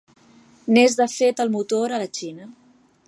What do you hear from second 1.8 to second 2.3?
a la